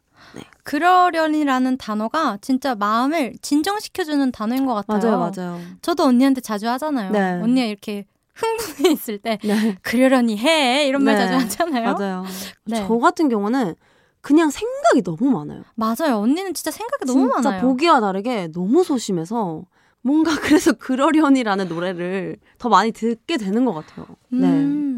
그러려니라는 0.64 1.78
단어가 1.78 2.38
진짜 2.42 2.76
마음을 2.76 3.34
진정시켜주는 3.42 4.32
단어인 4.32 4.66
것 4.66 4.74
같아요. 4.74 5.18
맞아요, 5.18 5.32
맞아요. 5.36 5.62
저도 5.82 6.04
언니한테 6.04 6.42
자주 6.42 6.68
하잖아요. 6.70 7.12
네. 7.12 7.40
언니가 7.42 7.66
이렇게 7.66 8.06
흥분해 8.34 8.92
있을 8.94 9.18
때 9.20 9.38
네, 9.44 9.78
그러려니 9.82 10.38
해 10.38 10.88
이런 10.88 11.04
말 11.04 11.16
네. 11.16 11.26
자주 11.26 11.36
하잖아요. 11.36 11.94
맞아요. 11.94 12.26
네. 12.66 12.86
저 12.88 12.98
같은 12.98 13.30
경우는 13.30 13.76
그냥 14.22 14.50
생각이 14.50 15.02
너무 15.04 15.32
많아요. 15.32 15.64
맞아요. 15.76 16.18
언니는 16.18 16.54
진짜 16.54 16.72
생각이 16.72 17.06
너무 17.06 17.32
진짜 17.34 17.50
많아요. 17.50 17.62
보기와 17.62 18.00
다르게 18.00 18.48
너무 18.54 18.84
소심해서 18.84 19.64
뭔가 20.02 20.32
그래서 20.42 20.74
그러려니라는 20.74 21.68
노래를 21.68 22.38
더 22.58 22.70
많이 22.70 22.92
듣게 22.92 23.38
되는 23.38 23.66
것 23.66 23.74
같아요. 23.74 24.06
네. 24.30 24.48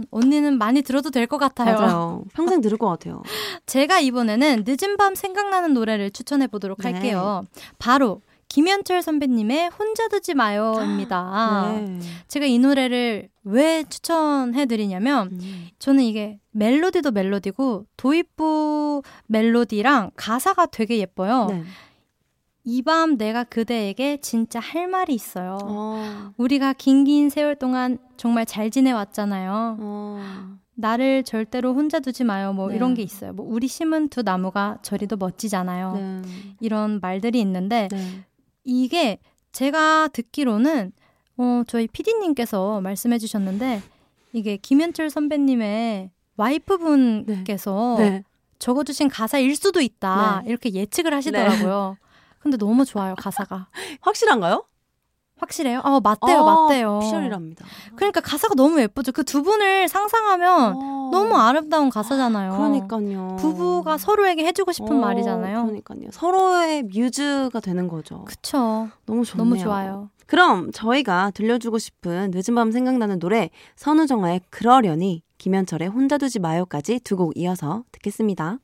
음, 0.03 0.07
언니는 0.11 0.57
많이 0.57 0.81
들어도 0.81 1.09
될 1.09 1.27
것 1.27 1.37
같아요. 1.37 1.75
맞아요. 1.77 2.23
평생 2.33 2.61
들을 2.61 2.77
것 2.77 2.87
같아요. 2.89 3.23
제가 3.65 3.99
이번에는 3.99 4.63
늦은 4.67 4.97
밤 4.97 5.15
생각나는 5.15 5.73
노래를 5.73 6.11
추천해 6.11 6.47
보도록 6.47 6.79
네. 6.81 6.91
할게요. 6.91 7.43
바로 7.79 8.21
김현철 8.49 9.01
선배님의 9.01 9.69
혼자 9.79 10.07
두지 10.09 10.35
마요입니다. 10.35 11.73
네. 11.75 11.99
제가 12.27 12.45
이 12.45 12.59
노래를 12.59 13.29
왜 13.45 13.83
추천해 13.89 14.65
드리냐면 14.67 15.29
음. 15.31 15.67
저는 15.79 16.03
이게 16.03 16.39
멜로디도 16.51 17.11
멜로디고 17.11 17.85
도입부 17.97 19.01
멜로디랑 19.25 20.11
가사가 20.15 20.67
되게 20.67 20.99
예뻐요. 20.99 21.47
네. 21.49 21.63
이 22.65 22.81
밤 22.81 23.17
내가 23.17 23.43
그대에게 23.43 24.17
진짜 24.21 24.59
할 24.59 24.87
말이 24.87 25.13
있어요. 25.13 25.57
어, 25.63 26.31
우리가 26.37 26.73
긴긴 26.73 27.29
세월 27.29 27.55
동안 27.55 27.97
정말 28.17 28.45
잘 28.45 28.69
지내왔잖아요. 28.71 29.77
어. 29.79 30.55
나를 30.75 31.23
절대로 31.23 31.73
혼자 31.73 31.99
두지 31.99 32.23
마요. 32.23 32.53
뭐 32.53 32.69
네. 32.69 32.75
이런 32.75 32.93
게 32.93 33.01
있어요. 33.03 33.33
뭐 33.33 33.45
우리 33.47 33.67
심은 33.67 34.09
두 34.09 34.21
나무가 34.23 34.79
저리도 34.81 35.17
멋지잖아요. 35.17 35.93
네. 35.95 36.21
이런 36.61 36.99
말들이 37.01 37.39
있는데 37.41 37.89
네. 37.91 38.23
이게 38.63 39.19
제가 39.51 40.07
듣기로는 40.07 40.91
어, 41.37 41.63
저희 41.67 41.87
PD님께서 41.87 42.81
말씀해 42.81 43.19
주셨는데 43.19 43.81
이게 44.31 44.57
김현철 44.57 45.09
선배님의 45.11 46.09
와이프분께서 46.37 47.95
네. 47.99 48.23
적어주신 48.57 49.09
가사일 49.09 49.55
수도 49.55 49.81
있다. 49.81 50.41
네. 50.43 50.49
이렇게 50.49 50.73
예측을 50.73 51.13
하시더라고요. 51.13 51.97
근데 52.43 52.57
너무 52.57 52.85
좋아요, 52.85 53.15
가사가. 53.17 53.67
확실한가요? 54.01 54.65
확실해요? 55.37 55.79
어, 55.83 55.99
맞대요, 55.99 56.37
어, 56.39 56.45
맞대요. 56.67 56.99
피셜이랍니다. 56.99 57.65
그러니까 57.95 58.21
가사가 58.21 58.53
너무 58.55 58.79
예쁘죠. 58.79 59.11
그 59.11 59.23
두 59.23 59.41
분을 59.43 59.87
상상하면 59.89 60.73
어. 60.75 61.09
너무 61.11 61.35
아름다운 61.35 61.89
가사잖아요. 61.89 62.51
그러니까요. 62.53 63.35
부부가 63.39 63.97
서로에게 63.97 64.45
해주고 64.45 64.71
싶은 64.71 64.91
어, 64.97 64.99
말이잖아요. 64.99 65.63
그러니까요. 65.63 66.09
서로의 66.11 66.83
뮤즈가 66.83 67.59
되는 67.59 67.87
거죠. 67.87 68.23
그쵸. 68.25 68.89
너무 69.05 69.25
좋네요. 69.25 69.43
너무 69.43 69.57
좋아요. 69.61 70.09
그럼 70.27 70.71
저희가 70.71 71.31
들려주고 71.31 71.77
싶은 71.77 72.31
늦은 72.33 72.55
밤 72.55 72.71
생각나는 72.71 73.19
노래 73.19 73.49
선우정아의 73.75 74.41
그러려니 74.49 75.23
김현철의 75.37 75.89
혼자 75.89 76.17
두지 76.17 76.39
마요까지 76.39 77.01
두 77.01 77.17
곡 77.17 77.33
이어서 77.37 77.83
듣겠습니다. 77.91 78.59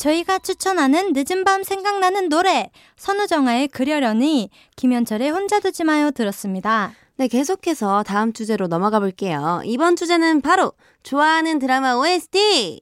저희가 0.00 0.38
추천하는 0.38 1.12
늦은 1.12 1.44
밤 1.44 1.62
생각나는 1.62 2.30
노래 2.30 2.70
선우정아의 2.96 3.68
그려려니 3.68 4.48
김현철의 4.76 5.30
혼자 5.30 5.60
두지 5.60 5.84
마요 5.84 6.10
들었습니다. 6.10 6.92
네, 7.16 7.28
계속해서 7.28 8.02
다음 8.02 8.32
주제로 8.32 8.66
넘어가 8.66 8.98
볼게요. 8.98 9.60
이번 9.66 9.96
주제는 9.96 10.40
바로 10.40 10.72
좋아하는 11.02 11.58
드라마 11.58 11.92
OST! 11.96 12.80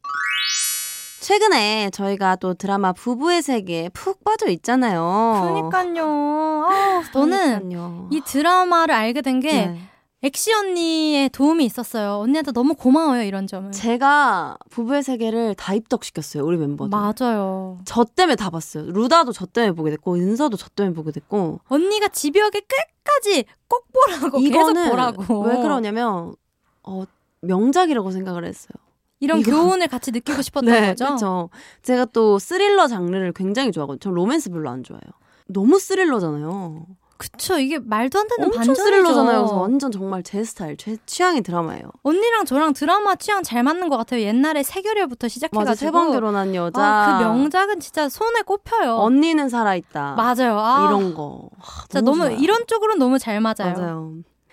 최근에 1.21 1.91
저희가 1.91 2.37
또 2.37 2.55
드라마 2.55 2.93
부부의 2.93 3.43
세계에 3.43 3.89
푹 3.89 4.23
빠져 4.23 4.47
있잖아요. 4.51 5.41
그러니까요. 5.43 6.67
아, 6.69 7.03
저는 7.13 7.69
그러니까요. 7.69 8.09
이 8.13 8.21
드라마를 8.21 8.95
알게 8.95 9.23
된게 9.23 9.53
네. 9.53 9.81
엑시 10.23 10.53
언니의 10.53 11.29
도움이 11.29 11.65
있었어요. 11.65 12.15
언니한테 12.19 12.51
너무 12.51 12.75
고마워요 12.75 13.23
이런 13.23 13.47
점을. 13.47 13.71
제가 13.71 14.59
부부의 14.71 15.05
세계를 15.05 15.55
다 15.55 15.75
입덕시켰어요, 15.75 16.45
우리 16.45 16.57
멤버들. 16.57 16.91
맞아요. 16.91 17.79
저 17.85 18.03
때문에 18.05 18.35
다 18.35 18.51
봤어요. 18.51 18.91
루다도 18.91 19.33
저 19.33 19.47
때문에 19.47 19.73
보게 19.77 19.91
됐고, 19.93 20.15
은서도 20.17 20.57
저 20.57 20.69
때문에 20.71 20.95
보게 20.95 21.13
됐고. 21.13 21.61
언니가 21.69 22.09
집요하게 22.09 22.63
끝까지 22.63 23.45
꼭 23.69 23.87
보라고 23.93 24.39
계속 24.41 24.45
이거는 24.45 24.91
보라고. 24.91 25.41
왜 25.43 25.57
그러냐면, 25.63 26.35
어, 26.83 27.05
명작이라고 27.43 28.11
생각을 28.11 28.45
했어요. 28.45 28.73
이런 29.21 29.39
이거- 29.39 29.53
교훈을 29.53 29.87
같이 29.87 30.11
느끼고 30.11 30.43
싶었던 30.43 30.65
네, 30.75 30.89
거죠. 30.89 31.05
그렇죠. 31.05 31.51
제가 31.83 32.07
또 32.07 32.41
스릴러 32.41 32.89
장르를 32.89 33.33
굉장히 33.35 33.71
좋아하거든요. 33.71 34.01
전 34.01 34.15
로맨스 34.15 34.51
별로 34.51 34.69
안 34.69 34.83
좋아해요. 34.83 35.01
너무 35.47 35.79
스릴러잖아요. 35.79 36.87
그쵸. 37.19 37.59
이게 37.59 37.79
말도 37.79 38.19
안 38.19 38.29
되는 38.29 38.45
엄청. 38.47 38.75
스릴러잖아요. 38.75 39.39
그래서 39.41 39.55
완전 39.57 39.91
정말 39.91 40.23
제 40.23 40.43
스타일, 40.45 40.77
제 40.77 40.97
취향의 41.05 41.43
드라마예요. 41.43 41.83
언니랑 42.05 42.45
저랑 42.45 42.73
드라마 42.75 43.17
취향 43.17 43.43
잘 43.43 43.63
맞는 43.65 43.89
것 43.89 43.97
같아요. 43.97 44.21
옛날에 44.23 44.63
세결혈부터 44.63 45.27
시작해가지고. 45.29 45.61
맞아, 45.69 45.75
세번 45.75 46.13
결혼한 46.13 46.55
여자. 46.55 46.81
아, 46.81 47.19
그 47.19 47.25
명작은 47.25 47.81
진짜 47.81 48.09
손에 48.09 48.43
꼽혀요. 48.43 48.97
언니는 48.97 49.49
살아있다. 49.49 50.15
맞아요. 50.15 50.59
아, 50.61 50.87
이런 50.89 51.15
거. 51.15 51.51
아, 51.61 51.83
진짜 51.89 52.01
너무 52.01 52.19
좋아요. 52.25 52.37
이런 52.39 52.67
쪽으로는 52.67 52.99
너무 52.99 53.19
잘 53.19 53.41
맞아요. 53.41 53.75
맞아요. 53.77 54.13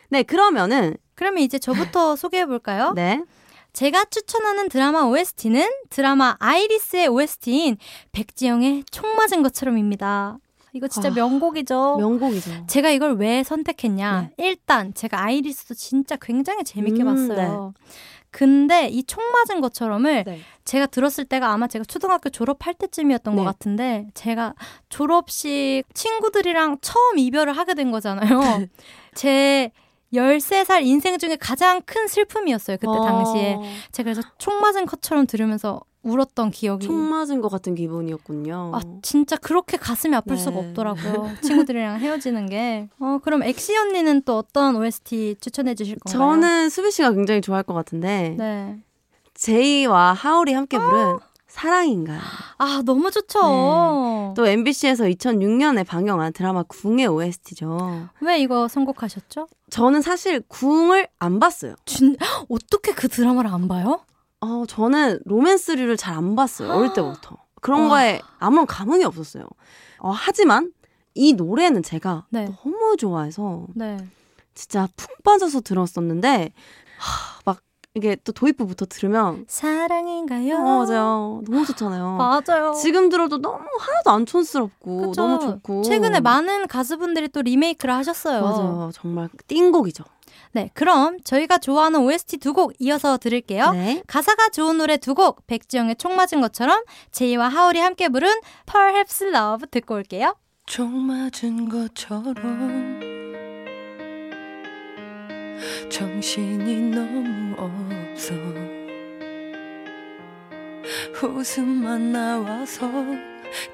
네, 0.10 0.24
그러면은 0.24 0.98
그러면 1.14 1.44
이제 1.44 1.60
저부터 1.60 2.16
소개해 2.18 2.46
볼까요? 2.48 2.94
네. 2.96 3.24
제가 3.74 4.06
추천하는 4.06 4.70
드라마 4.70 5.02
OST는 5.04 5.68
드라마 5.90 6.36
아이리스의 6.40 7.08
OST인 7.10 7.78
백지영의 8.14 8.86
총 8.90 9.16
맞은 9.18 9.44
것처럼입니다. 9.44 10.38
이거 10.76 10.88
진짜 10.90 11.08
아, 11.10 11.12
명곡이죠. 11.12 11.96
명곡이죠. 11.98 12.66
제가 12.68 12.90
이걸 12.90 13.16
왜 13.16 13.44
선택했냐? 13.44 14.32
일단 14.38 14.94
제가 14.94 15.24
아이리스도 15.24 15.74
진짜 15.74 16.18
굉장히 16.18 16.64
재밌게 16.66 17.02
음, 17.04 17.06
봤어요. 17.06 17.74
근데 18.30 18.90
이 18.90 19.04
총 19.04 19.24
맞은 19.32 19.62
것처럼을 19.62 20.26
네. 20.26 20.42
제가 20.66 20.88
들었을 20.88 21.24
때가 21.24 21.52
아마 21.54 21.68
제가 21.68 21.86
초등학교 21.86 22.30
졸업할 22.30 22.74
때쯤이었던 22.74 23.34
네. 23.34 23.40
것 23.40 23.46
같은데 23.46 24.08
제가 24.14 24.54
졸업식 24.90 25.84
친구들이랑 25.94 26.80
처음 26.82 27.18
이별을 27.18 27.54
하게 27.58 27.74
된 27.76 27.92
거잖아요. 27.92 28.40
네. 28.60 28.68
제 29.16 29.72
13살 30.14 30.86
인생 30.86 31.18
중에 31.18 31.38
가장 31.38 31.82
큰 31.86 32.08
슬픔이었어요. 32.08 32.76
그때 32.78 32.92
당시에. 32.92 33.54
어, 33.56 33.62
제가 33.94 34.12
그래서 34.12 34.22
총 34.38 34.60
맞은 34.60 34.86
것처럼 34.86 35.26
들으면서 35.28 35.80
울었던 36.06 36.52
기억이 36.52 36.86
총 36.86 37.10
맞은 37.10 37.42
것 37.42 37.50
같은 37.50 37.74
기분이었군요. 37.74 38.72
아, 38.74 38.82
진짜 39.02 39.36
그렇게 39.36 39.76
가슴이 39.76 40.16
아플 40.16 40.36
네. 40.36 40.42
수가 40.42 40.60
없더라고요. 40.60 41.32
친구들이랑 41.42 42.00
헤어지는 42.00 42.48
게. 42.48 42.88
어, 43.00 43.20
그럼 43.24 43.42
엑시 43.44 43.76
언니는 43.76 44.22
또 44.22 44.38
어떤 44.38 44.76
OST 44.76 45.38
추천해 45.42 45.74
주실 45.74 45.98
건가요? 46.00 46.32
저는 46.32 46.70
수비 46.70 46.92
씨가 46.92 47.12
굉장히 47.14 47.42
좋아할 47.42 47.64
것 47.64 47.74
같은데 47.74 48.36
네. 48.38 48.80
제이와 49.34 50.14
하울이 50.14 50.54
함께 50.54 50.78
부른 50.78 51.18
사랑인가요? 51.48 52.20
아, 52.58 52.82
너무 52.86 53.10
좋죠. 53.10 53.40
네. 53.40 54.34
또 54.36 54.46
MBC에서 54.46 55.06
2006년에 55.06 55.88
방영한 55.88 56.34
드라마 56.34 56.64
궁의 56.64 57.08
OST죠. 57.08 58.10
왜 58.22 58.40
이거 58.42 58.68
선곡하셨죠? 58.68 59.48
저는 59.70 60.02
사실 60.02 60.42
궁을 60.48 61.08
안 61.18 61.40
봤어요. 61.40 61.76
진, 61.86 62.16
어떻게 62.50 62.92
그 62.92 63.08
드라마를 63.08 63.50
안 63.52 63.68
봐요? 63.68 64.02
어, 64.46 64.66
저는 64.68 65.20
로맨스류를 65.26 65.98
잘 65.98 66.16
안 66.16 66.36
봤어요. 66.36 66.72
어릴 66.72 66.92
때부터. 66.94 67.38
그런 67.62 67.84
와. 67.84 67.90
거에 67.90 68.22
아무런 68.40 68.66
감흥이 68.68 69.04
없었어요. 69.04 69.46
어, 70.00 70.12
하지만 70.12 70.72
이 71.16 71.34
노래는 71.34 71.82
제가 71.84 72.26
네. 72.30 72.46
너무 72.64 72.96
좋아해서 72.98 73.66
네. 73.74 73.98
진짜 74.54 74.88
푹 74.96 75.24
빠져서 75.24 75.62
들었었는데 75.62 76.52
하, 76.98 77.40
막 77.46 77.62
이게 77.96 78.16
또 78.24 78.32
도입부부터 78.34 78.86
들으면 78.86 79.46
사랑인가요? 79.48 80.56
어, 80.58 80.86
맞아요. 80.86 81.42
너무 81.46 81.66
좋잖아요. 81.66 82.18
맞아요. 82.48 82.74
지금 82.74 83.10
들어도 83.10 83.38
너무 83.42 83.66
하나도 83.80 84.12
안 84.12 84.26
촌스럽고 84.26 84.98
그쵸? 85.12 85.22
너무 85.22 85.40
좋고 85.40 85.82
최근에 85.84 86.20
많은 86.20 86.68
가수분들이 86.68 87.30
또 87.30 87.42
리메이크를 87.42 87.94
하셨어요. 87.96 88.42
맞아요. 88.42 88.90
정말 88.94 89.30
띵곡이죠. 89.48 90.04
네, 90.56 90.70
그럼 90.74 91.18
저희가 91.26 91.58
좋아하는 91.58 92.00
OST 92.00 92.38
두 92.38 92.54
곡 92.54 92.72
이어서 92.80 93.18
들을게요. 93.18 93.72
네. 93.72 94.02
가사가 94.08 94.48
좋은 94.50 94.78
노래 94.78 94.96
두 94.96 95.14
곡, 95.14 95.46
백지영의 95.48 95.98
총 95.98 96.16
맞은 96.16 96.40
것처럼 96.40 96.82
제이와 97.12 97.50
하울이 97.50 97.80
함께 97.80 98.08
부른 98.08 98.30
Perhaps 98.66 99.26
Love 99.36 99.68
듣고 99.70 99.96
올게요. 99.96 100.36
총 100.66 100.94
맞은 101.06 101.68
것처럼 101.68 103.02
정신이 105.90 106.92
너무 106.92 107.56
없어 107.58 108.34
웃음만 111.22 112.12
나와서 112.14 112.90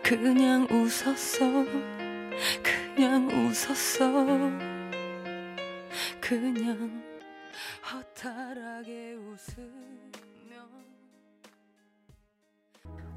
그냥 0.02 0.68
웃었어 0.72 1.46
그냥 2.64 3.28
웃었어 3.30 4.71
그냥 6.20 7.04
허탈하게 7.92 9.14
웃으며 9.14 9.72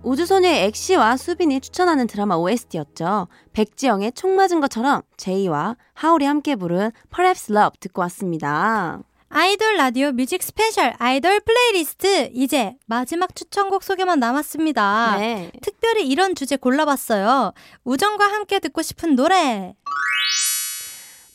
우주소녀의 0.02 0.64
엑시와 0.64 1.16
수빈이 1.16 1.60
추천하는 1.60 2.06
드라마 2.06 2.36
OST였죠. 2.36 3.28
백지영의 3.52 4.12
총 4.12 4.36
맞은 4.36 4.60
것처럼 4.60 5.02
제이와 5.16 5.76
하울이 5.94 6.26
함께 6.26 6.56
부른 6.56 6.90
Perhaps 7.10 7.52
Love 7.52 7.78
듣고 7.80 8.02
왔습니다. 8.02 9.00
아이돌 9.30 9.76
라디오 9.76 10.12
뮤직 10.12 10.42
스페셜 10.42 10.94
아이돌 10.98 11.40
플레이리스트 11.40 12.30
이제 12.34 12.76
마지막 12.86 13.34
추천곡 13.34 13.82
소개만 13.82 14.20
남았습니다. 14.20 15.16
네. 15.18 15.50
특별히 15.60 16.06
이런 16.06 16.36
주제 16.36 16.56
골라봤어요. 16.56 17.52
우정과 17.84 18.26
함께 18.26 18.60
듣고 18.60 18.82
싶은 18.82 19.16
노래. 19.16 19.74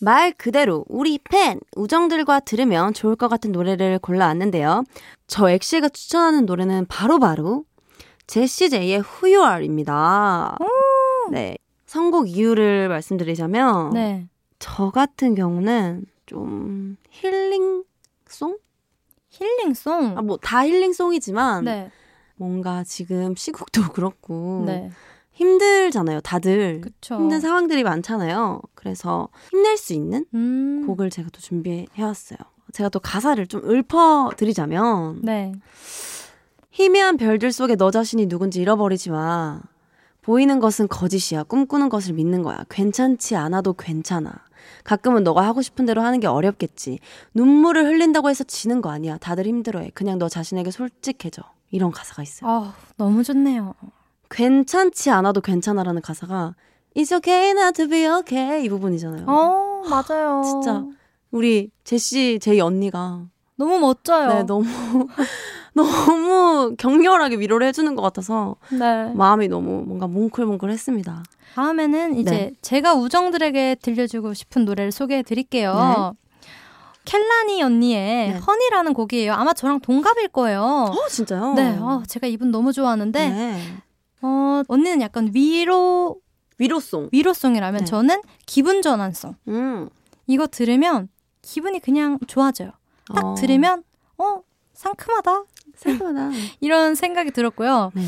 말 0.02 0.32
그대로 0.32 0.86
우리 0.88 1.18
팬 1.18 1.60
우정들과 1.76 2.42
들으면 2.42 2.94
좋을 2.94 3.16
것 3.16 3.28
같은 3.28 3.52
노래를 3.52 4.00
골라왔는데요. 4.00 4.84
저 5.28 5.50
엑시가 5.50 5.90
추천하는 5.90 6.46
노래는 6.46 6.86
바로바로 6.88 7.66
제시 8.28 8.70
제이의 8.70 9.02
Who 9.02 9.36
You 9.36 9.46
Are입니다. 9.52 10.58
네. 11.32 11.58
선곡 11.86 12.30
이유를 12.30 12.88
말씀드리자면 12.90 13.90
네. 13.92 14.30
저 14.60 14.92
같은 14.92 15.36
경우는 15.36 16.06
좀 16.26 16.98
힐링송? 17.10 18.58
힐링송. 19.30 20.18
아, 20.18 20.22
뭐 20.22 20.38
다 20.38 20.66
힐링송이지만 20.66 21.66
네. 21.66 21.92
뭔가 22.36 22.84
지금 22.84 23.36
시국도 23.36 23.82
그렇고 23.94 24.64
네. 24.66 24.92
힘들잖아요, 25.39 26.19
다들. 26.19 26.82
그쵸. 26.82 27.15
힘든 27.15 27.39
상황들이 27.39 27.84
많잖아요. 27.84 28.62
그래서 28.75 29.30
힘낼 29.52 29.78
수 29.78 29.93
있는 29.93 30.25
음. 30.34 30.84
곡을 30.86 31.10
제가 31.10 31.30
또 31.32 31.39
준비해 31.39 31.86
왔어요. 31.97 32.38
제가 32.73 32.89
또 32.89 32.99
가사를 32.99 33.47
좀 33.47 33.62
읊어 33.63 34.32
드리자면 34.36 35.21
네. 35.23 35.54
희미한 36.71 37.15
별들 37.15 37.54
속에 37.54 37.78
너 37.78 37.89
자신이 37.89 38.28
누군지 38.28 38.60
잃어버리지 38.60 39.12
마. 39.12 39.62
보이는 40.21 40.60
것은 40.60 40.89
거짓이야. 40.89 41.43
꿈꾸는 41.43 41.88
것을 41.88 42.13
믿는 42.13 42.43
거야. 42.43 42.63
괜찮지 42.69 43.38
않아도 43.38 43.73
괜찮아. 43.73 44.32
가끔은 44.84 45.23
너가 45.23 45.41
하고 45.41 45.62
싶은 45.62 45.86
대로 45.86 46.02
하는 46.02 46.19
게 46.19 46.28
어렵겠지. 46.28 46.99
눈물을 47.34 47.86
흘린다고 47.86 48.30
해서 48.30 48.43
지는 48.43 48.82
거 48.82 48.91
아니야. 48.91 49.17
다들 49.17 49.45
힘들어해. 49.47 49.91
그냥 49.93 50.19
너 50.19 50.28
자신에게 50.28 50.69
솔직해져. 50.69 51.43
이런 51.71 51.91
가사가 51.91 52.23
있어요. 52.23 52.49
아, 52.49 52.73
너무 52.97 53.23
좋네요. 53.23 53.73
괜찮지 54.30 55.10
않아도 55.10 55.42
괜찮아라는 55.42 56.02
가사가 56.02 56.56
It's 56.96 57.15
okay 57.15 57.52
not 57.52 57.74
to 57.76 57.88
be 57.88 58.08
okay 58.08 58.63
이 58.65 58.70
부분이잖아요. 58.70 59.26
어, 59.28 59.84
맞아요. 59.89 60.42
진짜 60.46 60.84
우리 61.32 61.70
제시 61.84 62.39
제이 62.42 62.60
언니가 62.62 63.26
너무 63.56 63.80
멋져요. 63.80 64.28
네 64.30 64.44
너무 64.44 64.65
너무 65.74 66.76
격렬하게 66.78 67.38
위로를 67.38 67.68
해주는 67.68 67.96
것 67.96 68.02
같아서 68.02 68.56
네. 68.72 69.12
마음이 69.13 69.48
너무 69.48 69.84
뭔가 69.86 70.08
뭉클뭉클했습니다. 70.08 71.24
다음에는 71.56 72.18
이제 72.18 72.32
네. 72.32 72.52
제가 72.62 72.94
우정들에게 72.96 73.76
들려주고 73.82 74.34
싶은 74.34 74.65
노래를 74.65 74.92
소개해 74.92 75.24
드릴게요. 75.24 76.15
켈라니 77.06 77.63
언니의 77.63 78.34
네. 78.34 78.38
허니라는 78.38 78.94
곡이에요. 78.94 79.34
아마 79.34 79.54
저랑 79.54 79.80
동갑일 79.80 80.28
거예요. 80.30 80.62
어 80.62 81.08
진짜요? 81.10 81.54
네, 81.54 81.78
어, 81.80 82.04
제가 82.08 82.28
이분 82.28 82.52
너무 82.52 82.72
좋아하는데, 82.72 83.30
네. 83.30 83.60
어, 84.21 84.63
언니는 84.67 85.01
약간 85.01 85.32
위로, 85.34 86.21
위로송. 86.58 87.10
위로송이라면 87.12 87.79
네. 87.79 87.86
저는 87.86 88.21
기분 88.45 88.82
전환송. 88.82 89.36
음. 89.47 89.89
이거 90.27 90.47
들으면 90.47 91.10
기분이 91.41 91.79
그냥 91.79 92.19
좋아져요. 92.27 92.71
딱 93.13 93.25
어. 93.25 93.34
들으면, 93.36 93.84
어, 94.17 94.41
상큼하다. 94.73 95.45
생각나. 95.75 96.32
이런 96.62 96.95
생각이 96.95 97.32
들었고요. 97.32 97.91
네. 97.95 98.03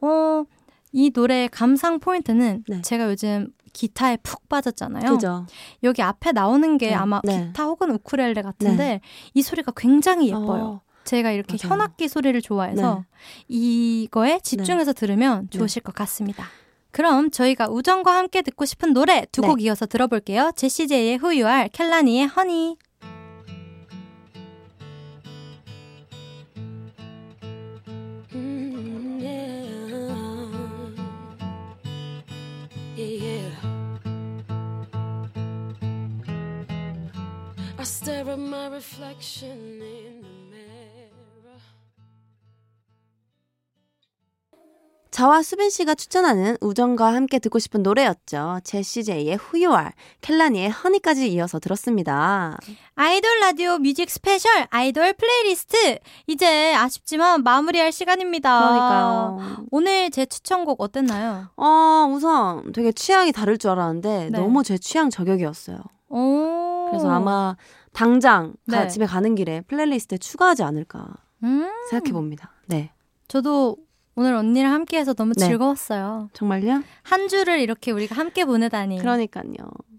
어, 0.00 0.44
이 0.92 1.10
노래의 1.14 1.48
감상 1.48 1.98
포인트는 1.98 2.64
네. 2.68 2.82
제가 2.82 3.10
요즘 3.10 3.52
기타에 3.72 4.16
푹 4.22 4.48
빠졌잖아요. 4.48 5.12
그죠. 5.12 5.44
여기 5.82 6.00
앞에 6.00 6.32
나오는 6.32 6.78
게 6.78 6.88
네, 6.88 6.94
아마 6.94 7.20
네. 7.24 7.48
기타 7.48 7.64
혹은 7.64 7.90
우쿨렐레 7.90 8.40
같은데 8.40 9.02
이 9.34 9.42
소리가 9.42 9.72
굉장히 9.76 10.28
예뻐요. 10.28 10.64
어, 10.64 10.80
제가 11.06 11.30
이렇게 11.30 11.56
맞아요. 11.62 11.72
현악기 11.72 12.08
소리를 12.08 12.42
좋아해서 12.42 13.04
이거에 13.48 14.40
집중해서 14.42 14.92
들으면 14.92 15.48
네. 15.50 15.58
좋으실 15.58 15.82
것 15.82 15.94
같습니다. 15.94 16.44
그럼 16.90 17.30
저희가 17.30 17.68
우정과 17.68 18.14
함께 18.16 18.42
듣고 18.42 18.64
싶은 18.64 18.92
노래 18.92 19.26
두 19.30 19.40
네. 19.42 19.48
곡 19.48 19.62
이어서 19.62 19.86
들어볼게요. 19.86 20.52
제시제이의 20.56 21.18
Who 21.22 21.28
You 21.42 21.46
Are, 21.46 21.68
켈라니의 21.72 22.30
Honey. 22.36 22.76
Mm, 28.32 29.20
yeah. 29.20 29.46
Yeah. 32.96 33.50
I 37.78 37.84
stare 37.84 38.28
at 38.30 38.38
my 38.38 38.68
reflection 38.68 39.75
저와 45.16 45.40
수빈 45.42 45.70
씨가 45.70 45.94
추천하는 45.94 46.58
우정과 46.60 47.14
함께 47.14 47.38
듣고 47.38 47.58
싶은 47.58 47.82
노래였죠. 47.82 48.60
제시 48.64 49.02
제이의 49.02 49.38
Who 49.38 49.64
You 49.64 49.74
Are, 49.74 49.92
켈라니의 50.20 50.68
Honey까지 50.68 51.32
이어서 51.32 51.58
들었습니다. 51.58 52.58
아이돌 52.96 53.40
라디오 53.40 53.78
뮤직 53.78 54.10
스페셜 54.10 54.66
아이돌 54.68 55.14
플레이리스트. 55.14 55.98
이제 56.26 56.74
아쉽지만 56.74 57.42
마무리할 57.44 57.92
시간입니다. 57.92 58.58
그러니까요. 58.60 59.64
오늘 59.70 60.10
제 60.10 60.26
추천곡 60.26 60.82
어땠나요? 60.82 61.48
어, 61.56 62.10
우선 62.12 62.70
되게 62.74 62.92
취향이 62.92 63.32
다를 63.32 63.56
줄 63.56 63.70
알았는데 63.70 64.28
네. 64.32 64.38
너무 64.38 64.62
제 64.64 64.76
취향 64.76 65.08
저격이었어요. 65.08 65.78
오. 66.10 66.88
그래서 66.90 67.08
아마 67.10 67.56
당장 67.94 68.52
가- 68.70 68.82
네. 68.82 68.88
집에 68.88 69.06
가는 69.06 69.34
길에 69.34 69.62
플레이리스트에 69.62 70.18
추가하지 70.18 70.62
않을까 70.62 71.06
음, 71.42 71.66
생각해 71.88 72.12
봅니다. 72.12 72.52
네. 72.66 72.92
저도 73.28 73.78
오늘 74.16 74.34
언니랑 74.34 74.72
함께해서 74.72 75.12
너무 75.12 75.34
네. 75.34 75.46
즐거웠어요. 75.46 76.30
정말요? 76.32 76.82
한 77.02 77.28
주를 77.28 77.60
이렇게 77.60 77.92
우리가 77.92 78.14
함께 78.16 78.44
보내다니. 78.46 78.98
그러니까요. 78.98 79.52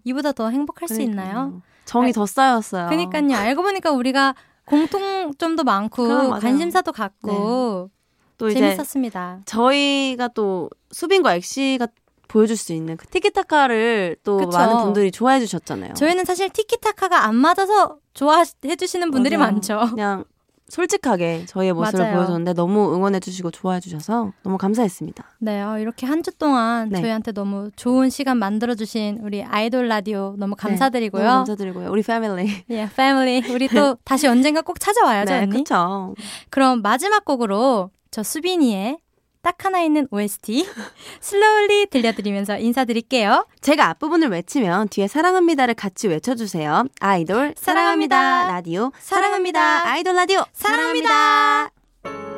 이보다 0.04 0.32
더 0.32 0.50
행복할 0.50 0.88
수 0.88 0.94
그러니까요. 0.94 1.26
있나요? 1.28 1.62
정이 1.84 2.10
아, 2.10 2.12
더 2.12 2.26
쌓였어요. 2.26 2.88
그니까요. 2.88 3.34
알고 3.36 3.62
보니까 3.62 3.92
우리가 3.92 4.34
공통점도 4.64 5.62
많고. 5.62 6.08
네. 6.34 6.40
관심사도 6.40 6.90
같고 6.92 7.90
또 8.36 8.48
이제 8.48 8.58
재밌었습니다. 8.58 9.42
저희가 9.46 10.28
또 10.28 10.68
수빈과 10.90 11.34
엑시가 11.36 11.86
보여줄 12.26 12.56
수 12.56 12.72
있는 12.72 12.96
그 12.96 13.06
티키타카를 13.06 14.16
또 14.24 14.36
그쵸. 14.38 14.50
많은 14.50 14.78
분들이 14.78 15.10
좋아해 15.12 15.38
주셨잖아요. 15.40 15.94
저희는 15.94 16.24
사실 16.24 16.50
티키타카가 16.50 17.24
안 17.24 17.36
맞아서 17.36 17.98
좋아해 18.14 18.44
주시는 18.76 19.10
분들이 19.12 19.36
맞아요. 19.36 19.52
많죠. 19.52 19.78
그냥 19.90 20.24
솔직하게 20.68 21.46
저희의 21.46 21.72
모습을 21.72 22.00
맞아요. 22.00 22.14
보여줬는데 22.16 22.52
너무 22.52 22.94
응원해 22.94 23.20
주시고 23.20 23.50
좋아해 23.50 23.80
주셔서 23.80 24.32
너무 24.42 24.58
감사했습니다. 24.58 25.24
네, 25.38 25.62
어, 25.62 25.78
이렇게 25.78 26.06
한 26.06 26.22
주 26.22 26.30
동안 26.36 26.88
네. 26.90 27.00
저희한테 27.00 27.32
너무 27.32 27.70
좋은 27.76 28.10
시간 28.10 28.36
만들어주신 28.38 29.20
우리 29.22 29.42
아이돌 29.42 29.88
라디오 29.88 30.34
너무 30.38 30.56
감사드리고요. 30.56 31.22
네, 31.22 31.26
너무 31.28 31.38
감사드리고요. 31.38 31.90
우리 31.90 32.02
패밀리. 32.02 32.50
예, 32.70 32.88
패밀리. 32.96 33.42
우리 33.52 33.68
또 33.68 33.96
다시 34.04 34.26
언젠가 34.26 34.60
꼭 34.62 34.78
찾아와야죠, 34.80 35.32
네, 35.32 35.38
언니. 35.42 35.50
그렇죠. 35.64 36.14
그럼 36.50 36.82
마지막 36.82 37.24
곡으로 37.24 37.90
저 38.10 38.22
수빈이의 38.22 38.98
딱 39.48 39.64
하나 39.64 39.80
있는 39.80 40.06
OST 40.10 40.68
슬로울리 41.20 41.86
들려드리면서 41.86 42.58
인사드릴게요. 42.58 43.46
제가 43.62 43.88
앞부분을 43.88 44.28
외치면 44.28 44.88
뒤에 44.88 45.08
사랑합니다를 45.08 45.72
같이 45.72 46.06
외쳐주세요. 46.06 46.84
아이돌 47.00 47.54
사랑합니다. 47.56 48.16
사랑합니다. 48.16 48.52
라디오 48.52 48.92
사랑합니다. 48.98 49.88
아이돌 49.88 50.14
라디오 50.16 50.44
사랑합니다. 50.52 51.08
사랑합니다. 51.08 52.37